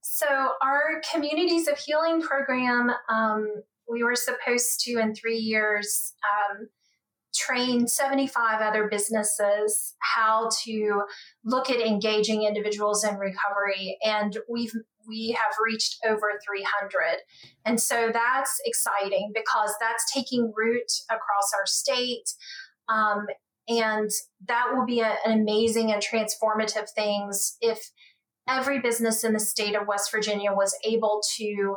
So 0.00 0.26
our 0.62 1.02
Communities 1.12 1.68
of 1.68 1.78
Healing 1.78 2.22
program. 2.22 2.90
Um, 3.10 3.62
we 3.90 4.04
were 4.04 4.16
supposed 4.16 4.80
to 4.80 4.98
in 4.98 5.14
three 5.14 5.38
years 5.38 6.12
um, 6.22 6.68
train 7.38 7.86
75 7.86 8.60
other 8.60 8.88
businesses 8.90 9.94
how 10.00 10.48
to 10.64 11.02
look 11.44 11.70
at 11.70 11.80
engaging 11.80 12.42
individuals 12.42 13.04
in 13.04 13.16
recovery 13.16 13.98
and 14.02 14.38
we've 14.48 14.72
we 15.06 15.30
have 15.30 15.54
reached 15.64 15.96
over 16.06 16.32
300 16.46 17.18
and 17.64 17.80
so 17.80 18.10
that's 18.12 18.60
exciting 18.64 19.32
because 19.34 19.74
that's 19.80 20.12
taking 20.12 20.52
root 20.56 20.90
across 21.10 21.52
our 21.58 21.66
state 21.66 22.28
um, 22.88 23.26
and 23.68 24.10
that 24.46 24.72
will 24.74 24.86
be 24.86 25.00
a, 25.00 25.14
an 25.24 25.40
amazing 25.40 25.92
and 25.92 26.02
transformative 26.02 26.88
things 26.94 27.56
if 27.60 27.90
every 28.48 28.80
business 28.80 29.24
in 29.24 29.34
the 29.34 29.40
state 29.40 29.76
of 29.76 29.86
West 29.86 30.10
Virginia 30.10 30.52
was 30.52 30.76
able 30.84 31.20
to 31.36 31.76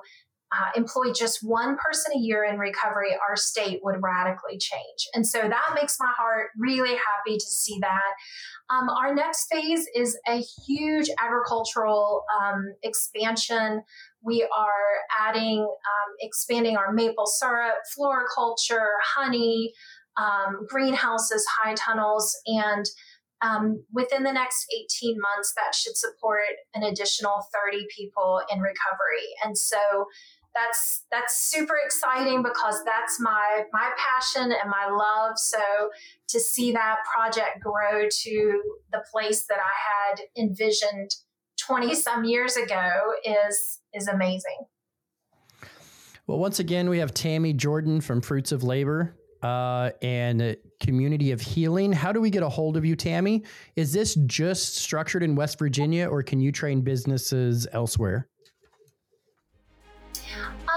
uh, 0.52 0.70
employ 0.76 1.14
just 1.14 1.40
one 1.42 1.78
person 1.78 2.12
a 2.16 2.20
year 2.20 2.44
in 2.44 2.58
recovery, 2.58 3.16
our 3.28 3.38
state 3.38 3.80
would 3.84 4.02
radically 4.02 4.58
change. 4.58 5.08
And 5.14 5.26
so 5.26 5.40
that 5.40 5.76
makes 5.76 5.98
my 6.00 6.12
heart 6.18 6.50
really 6.58 6.96
happy 6.96 7.38
to 7.38 7.46
see 7.46 7.78
that. 7.80 8.12
Um, 8.70 8.90
our 8.90 9.16
next 9.16 9.48
phase 9.52 9.86
is 9.96 10.18
a 10.28 10.44
huge 10.66 11.10
agricultural 11.20 12.26
um, 12.42 12.74
expansion. 12.84 13.82
We 14.22 14.44
are 14.44 15.28
adding, 15.28 15.60
um, 15.60 16.16
expanding 16.20 16.76
our 16.76 16.92
maple 16.92 17.28
syrup, 17.28 17.76
floriculture, 17.96 18.90
honey, 19.04 19.74
um, 20.18 20.66
greenhouses, 20.68 21.46
high 21.62 21.76
tunnels, 21.76 22.38
and 22.46 22.86
um, 23.42 23.84
within 23.92 24.24
the 24.24 24.32
next 24.32 24.68
18 25.02 25.18
months, 25.20 25.54
that 25.56 25.74
should 25.74 25.98
support 25.98 26.46
an 26.76 26.84
additional 26.84 27.48
30 27.72 27.88
people 27.96 28.42
in 28.52 28.60
recovery. 28.60 29.26
And 29.44 29.58
so 29.58 30.06
that's 30.54 31.06
that's 31.12 31.38
super 31.38 31.76
exciting 31.84 32.44
because 32.44 32.84
that's 32.86 33.20
my 33.20 33.64
my 33.72 33.92
passion 33.98 34.52
and 34.52 34.70
my 34.70 34.90
love. 34.90 35.38
So 35.38 35.60
to 36.32 36.40
see 36.40 36.72
that 36.72 36.98
project 37.14 37.62
grow 37.62 38.08
to 38.10 38.62
the 38.92 39.04
place 39.12 39.46
that 39.48 39.60
i 39.60 40.14
had 40.14 40.22
envisioned 40.42 41.12
20 41.60 41.94
some 41.96 42.24
years 42.24 42.56
ago 42.56 43.14
is 43.26 43.80
is 43.94 44.08
amazing. 44.08 44.66
Well 46.28 46.40
once 46.40 46.60
again 46.60 46.90
we 46.90 47.00
have 47.00 47.14
tammy 47.14 47.54
jordan 47.54 48.02
from 48.02 48.22
fruits 48.22 48.52
of 48.52 48.64
labor 48.64 49.16
uh, 49.44 49.90
and 50.04 50.56
community 50.80 51.32
of 51.32 51.42
healing. 51.42 51.92
How 51.92 52.12
do 52.12 52.22
we 52.22 52.30
get 52.30 52.44
a 52.44 52.50
hold 52.50 52.78
of 52.78 52.86
you 52.86 52.96
tammy? 52.96 53.44
Is 53.76 53.92
this 53.92 54.14
just 54.28 54.76
structured 54.76 55.24
in 55.24 55.36
west 55.36 55.60
virginia 55.60 56.08
or 56.08 56.24
can 56.24 56.40
you 56.40 56.52
train 56.52 56.82
businesses 56.82 57.68
elsewhere 57.74 58.28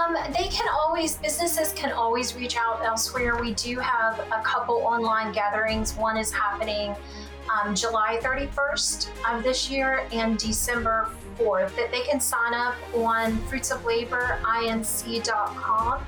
um, 0.05 0.15
they 0.33 0.47
can 0.47 0.67
always, 0.69 1.17
businesses 1.17 1.73
can 1.73 1.91
always 1.91 2.35
reach 2.35 2.57
out 2.57 2.83
elsewhere. 2.83 3.37
We 3.39 3.53
do 3.53 3.77
have 3.79 4.19
a 4.19 4.41
couple 4.43 4.77
online 4.77 5.31
gatherings. 5.31 5.95
One 5.95 6.17
is 6.17 6.31
happening 6.31 6.95
um, 7.49 7.75
July 7.75 8.19
31st 8.21 9.09
of 9.31 9.43
this 9.43 9.69
year 9.69 10.07
and 10.11 10.37
December 10.37 11.09
4th 11.37 11.75
that 11.75 11.91
they 11.91 12.01
can 12.01 12.19
sign 12.19 12.53
up 12.53 12.75
on 12.95 13.37
fruitsoflaborinc.com. 13.49 16.05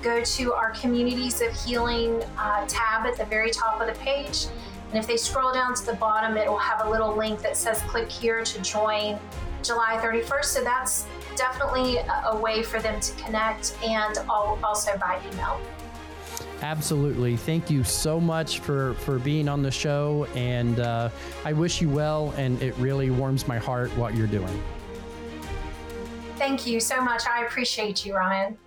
Go 0.00 0.22
to 0.22 0.52
our 0.52 0.70
Communities 0.72 1.40
of 1.40 1.52
Healing 1.64 2.22
uh, 2.38 2.64
tab 2.66 3.06
at 3.06 3.16
the 3.16 3.24
very 3.24 3.50
top 3.50 3.80
of 3.80 3.88
the 3.88 3.94
page. 3.94 4.46
And 4.90 4.98
if 4.98 5.06
they 5.06 5.16
scroll 5.16 5.52
down 5.52 5.74
to 5.74 5.84
the 5.84 5.94
bottom, 5.94 6.36
it 6.36 6.48
will 6.48 6.56
have 6.56 6.86
a 6.86 6.90
little 6.90 7.14
link 7.14 7.42
that 7.42 7.56
says 7.56 7.80
click 7.82 8.10
here 8.10 8.44
to 8.44 8.62
join 8.62 9.18
July 9.62 9.98
31st. 10.00 10.44
So 10.44 10.64
that's 10.64 11.06
definitely 11.38 11.98
a, 12.26 12.36
way 12.36 12.62
for 12.62 12.80
them 12.80 13.00
to 13.00 13.12
connect 13.22 13.76
and 13.82 14.18
also 14.28 14.98
by 14.98 15.20
email. 15.32 15.60
Absolutely. 16.60 17.36
Thank 17.36 17.70
you 17.70 17.84
so 17.84 18.20
much 18.20 18.58
for, 18.58 18.94
for 18.94 19.18
being 19.18 19.48
on 19.48 19.62
the 19.62 19.70
show. 19.70 20.26
And 20.34 20.80
uh, 20.80 21.10
I 21.44 21.52
wish 21.52 21.80
you 21.80 21.88
well. 21.88 22.34
And 22.36 22.60
it 22.60 22.76
really 22.76 23.10
warms 23.10 23.46
my 23.46 23.58
heart 23.58 23.90
what 23.96 24.14
you're 24.14 24.26
doing. 24.26 24.62
Thank 26.36 26.66
you 26.66 26.80
so 26.80 27.00
much. 27.00 27.22
I 27.26 27.44
appreciate 27.44 28.04
you, 28.04 28.14
Ryan. 28.14 28.58